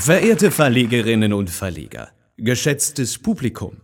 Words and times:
Verehrte 0.00 0.50
Verlegerinnen 0.50 1.34
und 1.34 1.50
Verleger, 1.50 2.08
geschätztes 2.38 3.18
Publikum 3.18 3.82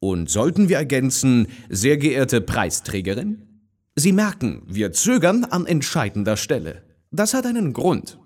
und 0.00 0.28
sollten 0.28 0.68
wir 0.68 0.76
ergänzen, 0.76 1.46
sehr 1.68 1.98
geehrte 1.98 2.40
Preisträgerin? 2.40 3.46
Sie 3.94 4.10
merken, 4.10 4.62
wir 4.66 4.90
zögern 4.90 5.44
an 5.44 5.66
entscheidender 5.66 6.36
Stelle. 6.36 6.82
Das 7.12 7.32
hat 7.32 7.46
einen 7.46 7.72
Grund. 7.72 8.18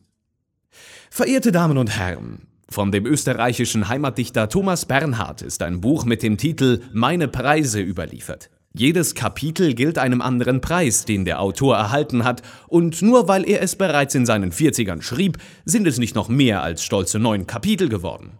Verehrte 1.10 1.52
Damen 1.52 1.76
und 1.76 1.98
Herren, 1.98 2.46
von 2.70 2.90
dem 2.90 3.04
österreichischen 3.04 3.90
Heimatdichter 3.90 4.48
Thomas 4.48 4.86
Bernhard 4.86 5.42
ist 5.42 5.62
ein 5.62 5.82
Buch 5.82 6.06
mit 6.06 6.22
dem 6.22 6.38
Titel 6.38 6.80
Meine 6.94 7.28
Preise 7.28 7.82
überliefert. 7.82 8.48
Jedes 8.78 9.14
Kapitel 9.14 9.72
gilt 9.72 9.96
einem 9.96 10.20
anderen 10.20 10.60
Preis, 10.60 11.06
den 11.06 11.24
der 11.24 11.40
Autor 11.40 11.76
erhalten 11.76 12.24
hat, 12.24 12.42
und 12.68 13.00
nur 13.00 13.26
weil 13.26 13.48
er 13.48 13.62
es 13.62 13.74
bereits 13.74 14.14
in 14.14 14.26
seinen 14.26 14.52
40ern 14.52 15.00
schrieb, 15.00 15.38
sind 15.64 15.86
es 15.86 15.96
nicht 15.96 16.14
noch 16.14 16.28
mehr 16.28 16.62
als 16.62 16.84
stolze 16.84 17.18
neun 17.18 17.46
Kapitel 17.46 17.88
geworden. 17.88 18.32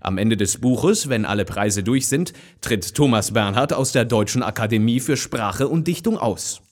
Am 0.00 0.16
Ende 0.16 0.38
des 0.38 0.62
Buches, 0.62 1.10
wenn 1.10 1.26
alle 1.26 1.44
Preise 1.44 1.82
durch 1.82 2.08
sind, 2.08 2.32
tritt 2.62 2.94
Thomas 2.94 3.32
Bernhard 3.32 3.74
aus 3.74 3.92
der 3.92 4.06
Deutschen 4.06 4.42
Akademie 4.42 5.00
für 5.00 5.18
Sprache 5.18 5.68
und 5.68 5.86
Dichtung 5.86 6.16
aus. 6.16 6.62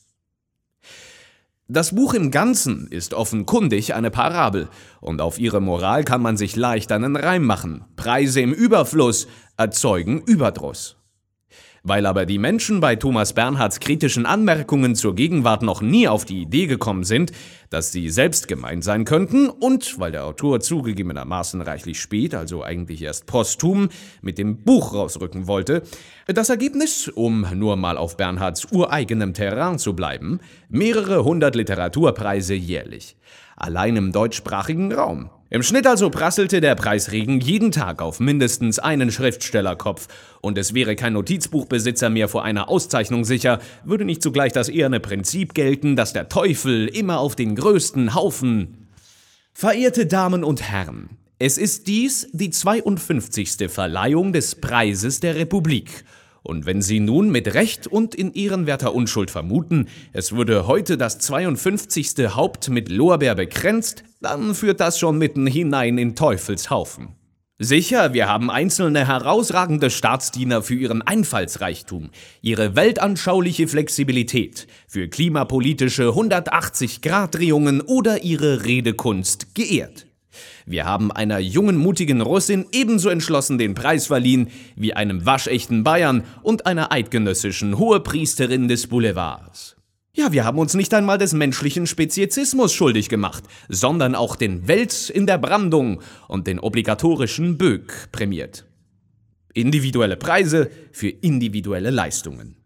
Das 1.68 1.94
Buch 1.94 2.14
im 2.14 2.30
Ganzen 2.30 2.86
ist 2.86 3.12
offenkundig 3.12 3.92
eine 3.92 4.10
Parabel, 4.10 4.68
und 5.02 5.20
auf 5.20 5.38
ihre 5.38 5.60
Moral 5.60 6.02
kann 6.04 6.22
man 6.22 6.38
sich 6.38 6.56
leicht 6.56 6.90
einen 6.92 7.16
Reim 7.16 7.44
machen. 7.44 7.84
Preise 7.96 8.40
im 8.40 8.54
Überfluss 8.54 9.28
erzeugen 9.58 10.22
Überdruss. 10.22 10.96
Weil 11.88 12.04
aber 12.04 12.26
die 12.26 12.40
Menschen 12.40 12.80
bei 12.80 12.96
Thomas 12.96 13.32
Bernhards 13.32 13.78
kritischen 13.78 14.26
Anmerkungen 14.26 14.96
zur 14.96 15.14
Gegenwart 15.14 15.62
noch 15.62 15.80
nie 15.80 16.08
auf 16.08 16.24
die 16.24 16.42
Idee 16.42 16.66
gekommen 16.66 17.04
sind, 17.04 17.30
dass 17.70 17.92
sie 17.92 18.10
selbst 18.10 18.48
gemeint 18.48 18.84
sein 18.84 19.04
könnten 19.04 19.48
und 19.48 19.98
weil 19.98 20.12
der 20.12 20.24
Autor 20.24 20.60
zugegebenermaßen 20.60 21.60
reichlich 21.60 22.00
spät, 22.00 22.34
also 22.34 22.62
eigentlich 22.62 23.02
erst 23.02 23.26
posthum, 23.26 23.88
mit 24.22 24.38
dem 24.38 24.62
Buch 24.62 24.94
rausrücken 24.94 25.46
wollte, 25.46 25.82
das 26.26 26.48
Ergebnis, 26.48 27.08
um 27.08 27.46
nur 27.54 27.76
mal 27.76 27.96
auf 27.96 28.16
Bernhards 28.16 28.70
ureigenem 28.72 29.34
Terrain 29.34 29.78
zu 29.78 29.94
bleiben, 29.94 30.40
mehrere 30.68 31.24
hundert 31.24 31.54
Literaturpreise 31.54 32.54
jährlich. 32.54 33.16
Allein 33.56 33.96
im 33.96 34.12
deutschsprachigen 34.12 34.92
Raum. 34.92 35.30
Im 35.48 35.62
Schnitt 35.62 35.86
also 35.86 36.10
prasselte 36.10 36.60
der 36.60 36.74
Preisregen 36.74 37.40
jeden 37.40 37.70
Tag 37.70 38.02
auf 38.02 38.18
mindestens 38.20 38.78
einen 38.78 39.12
Schriftstellerkopf, 39.12 40.08
und 40.42 40.58
es 40.58 40.74
wäre 40.74 40.94
kein 40.94 41.14
Notizbuchbesitzer 41.14 42.10
mehr 42.10 42.28
vor 42.28 42.44
einer 42.44 42.68
Auszeichnung 42.68 43.24
sicher, 43.24 43.60
würde 43.84 44.04
nicht 44.04 44.22
zugleich 44.22 44.52
das 44.52 44.68
eherne 44.68 45.00
Prinzip 45.00 45.54
gelten, 45.54 45.96
dass 45.96 46.12
der 46.12 46.28
Teufel 46.28 46.86
immer 46.88 47.18
auf 47.18 47.34
den 47.34 47.55
größten 47.56 48.14
Haufen. 48.14 48.86
Verehrte 49.52 50.06
Damen 50.06 50.44
und 50.44 50.62
Herren, 50.62 51.10
es 51.38 51.58
ist 51.58 51.88
dies 51.88 52.28
die 52.32 52.50
52. 52.50 53.68
Verleihung 53.68 54.32
des 54.32 54.54
Preises 54.54 55.20
der 55.20 55.34
Republik, 55.34 56.04
und 56.46 56.64
wenn 56.64 56.80
Sie 56.80 57.00
nun 57.00 57.30
mit 57.30 57.54
Recht 57.54 57.88
und 57.88 58.14
in 58.14 58.32
ehrenwerter 58.32 58.94
Unschuld 58.94 59.32
vermuten, 59.32 59.88
es 60.12 60.30
würde 60.30 60.68
heute 60.68 60.96
das 60.96 61.18
52. 61.18 62.36
Haupt 62.36 62.68
mit 62.68 62.88
Lorbeer 62.88 63.34
bekränzt, 63.34 64.04
dann 64.20 64.54
führt 64.54 64.78
das 64.78 64.96
schon 64.96 65.18
mitten 65.18 65.48
hinein 65.48 65.98
in 65.98 66.14
Teufelshaufen. 66.14 67.08
Sicher, 67.58 68.12
wir 68.12 68.28
haben 68.28 68.50
einzelne 68.50 69.06
herausragende 69.06 69.88
Staatsdiener 69.88 70.60
für 70.60 70.74
ihren 70.74 71.00
Einfallsreichtum, 71.00 72.10
ihre 72.42 72.76
weltanschauliche 72.76 73.66
Flexibilität, 73.66 74.66
für 74.86 75.08
klimapolitische 75.08 76.08
180-Grad-Drehungen 76.08 77.80
oder 77.80 78.22
ihre 78.22 78.66
Redekunst 78.66 79.54
geehrt. 79.54 80.06
Wir 80.66 80.84
haben 80.84 81.10
einer 81.10 81.38
jungen, 81.38 81.78
mutigen 81.78 82.20
Russin 82.20 82.66
ebenso 82.72 83.08
entschlossen 83.08 83.56
den 83.56 83.72
Preis 83.72 84.06
verliehen 84.06 84.50
wie 84.74 84.92
einem 84.92 85.24
waschechten 85.24 85.82
Bayern 85.82 86.24
und 86.42 86.66
einer 86.66 86.92
eidgenössischen 86.92 87.78
Hohepriesterin 87.78 88.68
des 88.68 88.86
Boulevards. 88.86 89.75
Ja, 90.16 90.32
wir 90.32 90.46
haben 90.46 90.58
uns 90.58 90.72
nicht 90.72 90.94
einmal 90.94 91.18
des 91.18 91.34
menschlichen 91.34 91.86
Speziesismus 91.86 92.72
schuldig 92.72 93.10
gemacht, 93.10 93.44
sondern 93.68 94.14
auch 94.14 94.34
den 94.34 94.66
Welt 94.66 95.10
in 95.10 95.26
der 95.26 95.36
Brandung 95.36 96.00
und 96.26 96.46
den 96.46 96.58
obligatorischen 96.58 97.58
Böck 97.58 98.08
prämiert. 98.12 98.64
Individuelle 99.52 100.16
Preise 100.16 100.70
für 100.90 101.10
individuelle 101.10 101.90
Leistungen. 101.90 102.56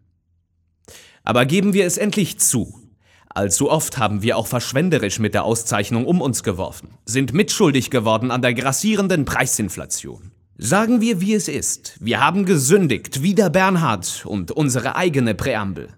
Aber 1.23 1.45
geben 1.45 1.73
wir 1.73 1.85
es 1.85 1.97
endlich 1.97 2.39
zu. 2.39 2.79
Allzu 3.27 3.69
oft 3.69 3.97
haben 3.97 4.21
wir 4.21 4.37
auch 4.37 4.47
verschwenderisch 4.47 5.19
mit 5.19 5.33
der 5.33 5.43
Auszeichnung 5.43 6.05
um 6.05 6.21
uns 6.21 6.43
geworfen, 6.43 6.95
sind 7.03 7.33
mitschuldig 7.33 7.89
geworden 7.89 8.31
an 8.31 8.41
der 8.41 8.53
grassierenden 8.53 9.25
Preisinflation. 9.25 10.31
Sagen 10.57 11.01
wir, 11.01 11.19
wie 11.19 11.33
es 11.33 11.49
ist. 11.49 11.97
Wir 11.99 12.21
haben 12.21 12.45
gesündigt, 12.45 13.23
wie 13.23 13.35
der 13.35 13.49
Bernhard 13.49 14.25
und 14.25 14.51
unsere 14.51 14.95
eigene 14.95 15.35
Präambel. 15.35 15.89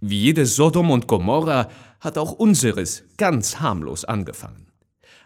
Wie 0.00 0.18
jedes 0.18 0.56
Sodom 0.56 0.90
und 0.90 1.06
Gomorra 1.06 1.68
hat 2.00 2.18
auch 2.18 2.32
unseres 2.32 3.04
ganz 3.16 3.60
harmlos 3.60 4.04
angefangen. 4.04 4.66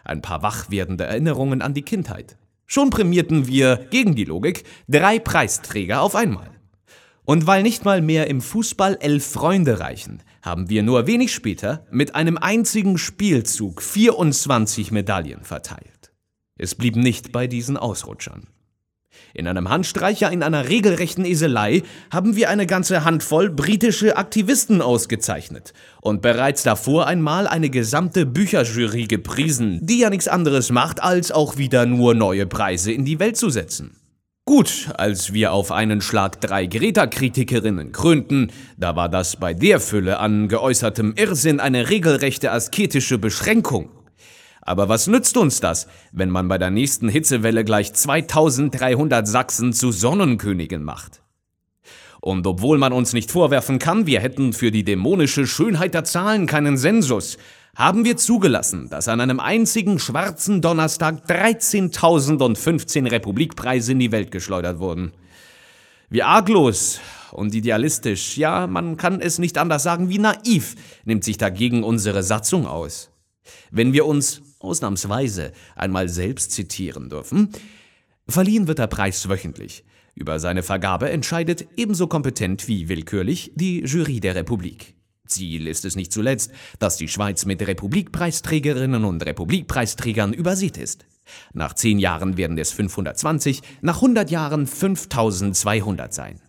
Ein 0.03 0.21
paar 0.21 0.41
wachwerdende 0.41 1.05
Erinnerungen 1.05 1.61
an 1.61 1.73
die 1.73 1.81
Kindheit. 1.81 2.37
Schon 2.65 2.89
prämierten 2.89 3.47
wir, 3.47 3.87
gegen 3.89 4.15
die 4.15 4.25
Logik, 4.25 4.63
drei 4.87 5.19
Preisträger 5.19 6.01
auf 6.01 6.15
einmal. 6.15 6.51
Und 7.25 7.45
weil 7.45 7.61
nicht 7.61 7.83
mal 7.83 8.01
mehr 8.01 8.27
im 8.27 8.39
Fußball 8.39 8.97
elf 9.01 9.25
Freunde 9.25 9.79
reichen, 9.79 10.23
haben 10.41 10.69
wir 10.69 10.81
nur 10.81 11.07
wenig 11.07 11.33
später 11.33 11.85
mit 11.91 12.15
einem 12.15 12.37
einzigen 12.37 12.97
Spielzug 12.97 13.81
24 13.81 14.91
Medaillen 14.91 15.43
verteilt. 15.43 16.13
Es 16.57 16.73
blieb 16.73 16.95
nicht 16.95 17.31
bei 17.31 17.47
diesen 17.47 17.75
Ausrutschern. 17.75 18.47
In 19.33 19.47
einem 19.47 19.69
Handstreicher 19.69 20.31
in 20.31 20.41
einer 20.41 20.67
regelrechten 20.67 21.23
Eselei 21.23 21.83
haben 22.11 22.35
wir 22.35 22.49
eine 22.49 22.65
ganze 22.65 23.05
Handvoll 23.05 23.49
britische 23.49 24.17
Aktivisten 24.17 24.81
ausgezeichnet 24.81 25.73
und 26.01 26.21
bereits 26.21 26.63
davor 26.63 27.07
einmal 27.07 27.47
eine 27.47 27.69
gesamte 27.69 28.25
Bücherjury 28.25 29.05
gepriesen, 29.05 29.79
die 29.83 29.99
ja 29.99 30.09
nichts 30.09 30.27
anderes 30.27 30.71
macht, 30.71 31.03
als 31.03 31.31
auch 31.31 31.57
wieder 31.57 31.85
nur 31.85 32.15
neue 32.15 32.47
Preise 32.47 32.91
in 32.91 33.05
die 33.05 33.19
Welt 33.19 33.37
zu 33.37 33.49
setzen. 33.49 33.95
Gut, 34.45 34.87
als 34.97 35.33
wir 35.33 35.51
auf 35.51 35.73
einen 35.73 35.99
Schlag 35.99 36.39
drei 36.39 36.67
Greta-Kritikerinnen 36.67 37.91
krönten, 37.91 38.51
da 38.77 38.95
war 38.95 39.09
das 39.09 39.35
bei 39.35 39.53
der 39.53 39.81
Fülle 39.81 40.19
an 40.19 40.47
geäußertem 40.47 41.15
Irrsinn 41.17 41.59
eine 41.59 41.89
regelrechte 41.89 42.51
asketische 42.51 43.17
Beschränkung. 43.17 43.89
Aber 44.67 44.89
was 44.89 45.07
nützt 45.07 45.37
uns 45.37 45.61
das, 45.61 45.87
wenn 46.11 46.29
man 46.29 46.49
bei 46.49 46.57
der 46.57 46.71
nächsten 46.71 47.07
Hitzewelle 47.07 47.63
gleich 47.63 47.93
2300 47.93 49.25
Sachsen 49.25 49.71
zu 49.71 49.93
Sonnenkönigen 49.93 50.83
macht? 50.83 51.21
Und 52.19 52.45
obwohl 52.45 52.77
man 52.77 52.91
uns 52.91 53.13
nicht 53.13 53.31
vorwerfen 53.31 53.79
kann, 53.79 54.07
wir 54.07 54.19
hätten 54.19 54.51
für 54.51 54.69
die 54.69 54.83
dämonische 54.83 55.47
Schönheit 55.47 55.93
der 55.93 56.03
Zahlen 56.03 56.47
keinen 56.47 56.75
Sensus, 56.75 57.37
haben 57.77 58.03
wir 58.03 58.17
zugelassen, 58.17 58.89
dass 58.89 59.07
an 59.07 59.21
einem 59.21 59.39
einzigen 59.39 59.99
schwarzen 59.99 60.61
Donnerstag 60.61 61.25
13.015 61.29 63.09
Republikpreise 63.09 63.93
in 63.93 63.99
die 63.99 64.11
Welt 64.11 64.31
geschleudert 64.31 64.79
wurden. 64.79 65.13
Wie 66.09 66.23
arglos 66.23 66.99
und 67.31 67.55
idealistisch, 67.55 68.35
ja, 68.35 68.67
man 68.67 68.97
kann 68.97 69.21
es 69.21 69.39
nicht 69.39 69.57
anders 69.57 69.83
sagen, 69.83 70.09
wie 70.09 70.19
naiv 70.19 70.75
nimmt 71.05 71.23
sich 71.23 71.37
dagegen 71.37 71.85
unsere 71.85 72.21
Satzung 72.21 72.67
aus. 72.67 73.11
Wenn 73.71 73.93
wir 73.93 74.05
uns 74.05 74.41
ausnahmsweise 74.67 75.51
einmal 75.75 76.09
selbst 76.09 76.51
zitieren 76.51 77.09
dürfen, 77.09 77.49
verliehen 78.27 78.67
wird 78.67 78.79
der 78.79 78.87
Preis 78.87 79.29
wöchentlich. 79.29 79.83
Über 80.13 80.39
seine 80.39 80.63
Vergabe 80.63 81.09
entscheidet 81.09 81.67
ebenso 81.77 82.07
kompetent 82.07 82.67
wie 82.67 82.89
willkürlich 82.89 83.51
die 83.55 83.81
Jury 83.81 84.19
der 84.19 84.35
Republik. 84.35 84.95
Ziel 85.27 85.67
ist 85.67 85.85
es 85.85 85.95
nicht 85.95 86.11
zuletzt, 86.11 86.51
dass 86.79 86.97
die 86.97 87.07
Schweiz 87.07 87.45
mit 87.45 87.65
Republikpreisträgerinnen 87.65 89.05
und 89.05 89.25
Republikpreisträgern 89.25 90.33
übersät 90.33 90.77
ist. 90.77 91.05
Nach 91.53 91.73
zehn 91.73 91.99
Jahren 91.99 92.37
werden 92.37 92.57
es 92.57 92.71
520, 92.71 93.61
nach 93.81 93.97
100 93.97 94.31
Jahren 94.31 94.65
5200 94.65 96.13
sein. 96.13 96.41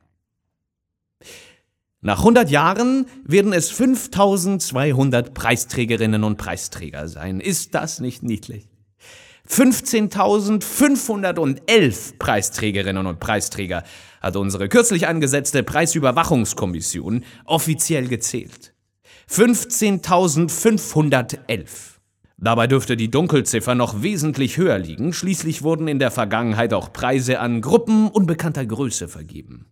Nach 2.01 2.19
100 2.19 2.49
Jahren 2.49 3.07
werden 3.25 3.53
es 3.53 3.71
5200 3.71 5.35
Preisträgerinnen 5.35 6.23
und 6.23 6.37
Preisträger 6.37 7.09
sein. 7.09 7.41
Ist 7.41 7.75
das 7.75 7.99
nicht 7.99 8.23
niedlich? 8.23 8.69
15.511 9.49 12.19
Preisträgerinnen 12.19 13.07
und 13.07 13.19
Preisträger 13.19 13.83
hat 14.21 14.37
unsere 14.37 14.69
kürzlich 14.69 15.09
eingesetzte 15.09 15.65
Preisüberwachungskommission 15.65 17.25
offiziell 17.45 18.07
gezählt. 18.07 18.75
15.511. 19.29 21.67
Dabei 22.37 22.69
dürfte 22.69 22.97
die 22.97 23.11
Dunkelziffer 23.11 23.75
noch 23.75 24.03
wesentlich 24.03 24.57
höher 24.57 24.79
liegen, 24.79 25.13
schließlich 25.13 25.63
wurden 25.63 25.89
in 25.89 25.99
der 25.99 26.13
Vergangenheit 26.13 26.73
auch 26.73 26.93
Preise 26.93 27.41
an 27.41 27.61
Gruppen 27.61 28.07
unbekannter 28.07 28.65
Größe 28.65 29.09
vergeben. 29.09 29.67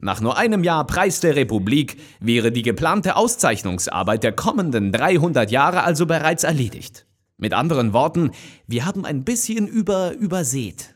Nach 0.00 0.20
nur 0.20 0.38
einem 0.38 0.64
Jahr 0.64 0.86
Preis 0.86 1.20
der 1.20 1.36
Republik 1.36 1.98
wäre 2.20 2.52
die 2.52 2.62
geplante 2.62 3.16
Auszeichnungsarbeit 3.16 4.24
der 4.24 4.32
kommenden 4.32 4.92
300 4.92 5.50
Jahre 5.50 5.82
also 5.82 6.06
bereits 6.06 6.42
erledigt. 6.42 7.06
Mit 7.36 7.52
anderen 7.52 7.92
Worten, 7.92 8.30
wir 8.66 8.86
haben 8.86 9.04
ein 9.04 9.24
bisschen 9.24 9.66
über 9.66 10.12
übersät. 10.12 10.94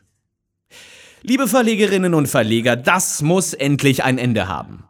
Liebe 1.21 1.47
Verlegerinnen 1.47 2.13
und 2.13 2.27
Verleger, 2.27 2.75
das 2.75 3.21
muss 3.21 3.53
endlich 3.53 4.03
ein 4.03 4.17
Ende 4.17 4.47
haben. 4.47 4.83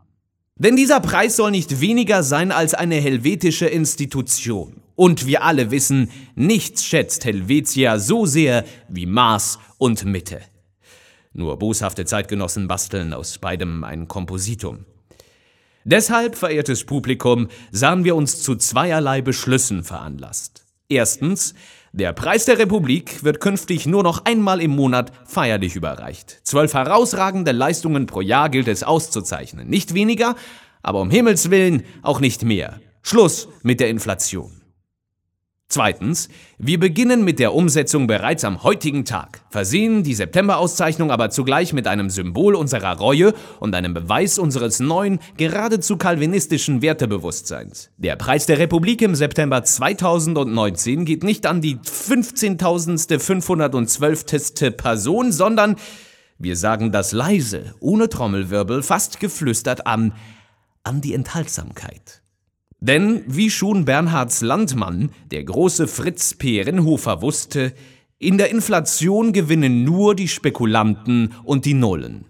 Denn 0.57 0.77
dieser 0.77 1.01
Preis 1.01 1.35
soll 1.35 1.51
nicht 1.51 1.81
weniger 1.81 2.23
sein 2.23 2.53
als 2.53 2.73
eine 2.73 2.95
helvetische 2.95 3.67
Institution. 3.67 4.81
Und 4.95 5.25
wir 5.25 5.43
alle 5.43 5.71
wissen, 5.71 6.09
nichts 6.35 6.85
schätzt 6.85 7.25
Helvetia 7.25 7.99
so 7.99 8.25
sehr 8.25 8.63
wie 8.87 9.05
Maß 9.05 9.59
und 9.77 10.05
Mitte. 10.05 10.39
Nur 11.37 11.59
boshafte 11.59 12.05
Zeitgenossen 12.05 12.69
basteln 12.69 13.11
aus 13.13 13.37
beidem 13.39 13.83
ein 13.83 14.07
Kompositum. 14.07 14.85
Deshalb, 15.83 16.37
verehrtes 16.37 16.85
Publikum, 16.85 17.49
sahen 17.71 18.05
wir 18.05 18.15
uns 18.15 18.41
zu 18.41 18.55
zweierlei 18.55 19.21
Beschlüssen 19.21 19.83
veranlasst. 19.83 20.65
Erstens, 20.87 21.53
der 21.91 22.13
Preis 22.13 22.45
der 22.45 22.57
Republik 22.57 23.25
wird 23.25 23.41
künftig 23.41 23.85
nur 23.85 24.01
noch 24.01 24.23
einmal 24.23 24.61
im 24.61 24.71
Monat 24.71 25.11
feierlich 25.25 25.75
überreicht. 25.75 26.39
Zwölf 26.43 26.73
herausragende 26.73 27.51
Leistungen 27.51 28.05
pro 28.05 28.21
Jahr 28.21 28.49
gilt 28.49 28.69
es 28.69 28.83
auszuzeichnen. 28.83 29.67
Nicht 29.67 29.93
weniger, 29.93 30.35
aber 30.83 31.01
um 31.01 31.11
Himmels 31.11 31.51
willen 31.51 31.83
auch 32.01 32.21
nicht 32.21 32.45
mehr. 32.45 32.79
Schluss 33.01 33.49
mit 33.61 33.81
der 33.81 33.89
Inflation. 33.89 34.61
Zweitens, 35.67 36.29
wir 36.59 36.79
beginnen 36.79 37.23
mit 37.23 37.39
der 37.39 37.55
Umsetzung 37.55 38.05
bereits 38.05 38.45
am 38.45 38.61
heutigen 38.61 39.03
Tag, 39.03 39.41
versehen 39.49 40.03
die 40.03 40.13
September-Auszeichnung 40.13 41.09
aber 41.09 41.31
zugleich 41.31 41.73
mit 41.73 41.87
einem 41.87 42.11
Symbol 42.11 42.53
unserer 42.53 42.99
Reue 42.99 43.33
und 43.59 43.73
einem 43.73 43.95
Beweis 43.95 44.37
unseres 44.37 44.79
neuen, 44.79 45.17
geradezu 45.37 45.97
kalvinistischen 45.97 46.83
Wertebewusstseins. 46.83 47.89
Der 47.97 48.15
Preis 48.15 48.45
der 48.45 48.59
Republik 48.59 49.01
im 49.01 49.15
September 49.15 49.63
2019 49.63 51.03
geht 51.03 51.23
nicht 51.23 51.47
an 51.47 51.61
die 51.61 51.77
15.512. 51.77 54.69
Person, 54.69 55.31
sondern, 55.31 55.77
wir 56.37 56.57
sagen 56.57 56.91
das 56.91 57.11
leise, 57.11 57.73
ohne 57.79 58.07
Trommelwirbel, 58.07 58.83
fast 58.83 59.19
geflüstert 59.19 59.87
an, 59.87 60.13
an 60.83 61.01
die 61.01 61.15
Enthaltsamkeit. 61.15 62.21
Denn, 62.79 63.23
wie 63.27 63.49
schon 63.49 63.85
Bernhards 63.85 64.41
Landmann, 64.41 65.09
der 65.31 65.43
große 65.43 65.87
Fritz 65.87 66.33
P. 66.33 66.61
Renhofer 66.61 67.21
wusste, 67.21 67.73
in 68.19 68.37
der 68.37 68.49
Inflation 68.49 69.33
gewinnen 69.33 69.83
nur 69.83 70.15
die 70.15 70.27
Spekulanten 70.27 71.33
und 71.43 71.65
die 71.65 71.73
Nullen. 71.73 72.25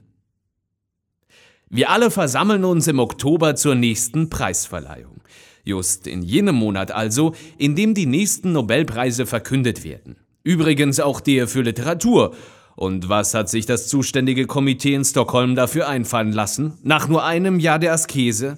Wir 1.70 1.90
alle 1.90 2.12
versammeln 2.12 2.64
uns 2.64 2.88
im 2.88 3.00
Oktober 3.00 3.56
zur 3.56 3.76
nächsten 3.76 4.30
Preisverleihung. 4.30 5.22
Just 5.64 6.08
in 6.08 6.22
jenem 6.22 6.56
Monat 6.56 6.92
also, 6.92 7.34
in 7.58 7.76
dem 7.76 7.94
die 7.94 8.06
nächsten 8.06 8.52
Nobelpreise 8.52 9.26
verkündet 9.26 9.84
werden. 9.84 10.16
Übrigens 10.44 11.00
auch 11.00 11.20
der 11.20 11.48
für 11.48 11.64
Literatur. 11.64 12.36
Und 12.76 13.10
was 13.10 13.34
hat 13.34 13.50
sich 13.50 13.66
das 13.66 13.88
zuständige 13.88 14.46
Komitee 14.46 14.94
in 14.94 15.04
Stockholm 15.04 15.56
dafür 15.56 15.88
einfallen 15.88 16.34
lassen? 16.34 16.78
Nach 16.84 17.08
nur 17.08 17.26
einem 17.26 17.60
Jahr 17.60 17.80
der 17.80 17.94
Askese? 17.94 18.58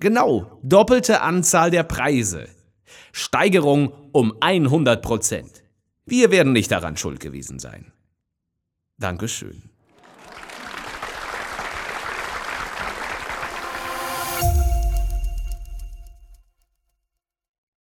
Genau, 0.00 0.58
doppelte 0.62 1.20
Anzahl 1.20 1.70
der 1.70 1.82
Preise. 1.82 2.48
Steigerung 3.12 3.92
um 4.12 4.34
100 4.40 5.02
Prozent. 5.02 5.62
Wir 6.06 6.30
werden 6.30 6.52
nicht 6.52 6.72
daran 6.72 6.96
schuld 6.96 7.20
gewesen 7.20 7.58
sein. 7.58 7.92
Dankeschön. 8.98 9.69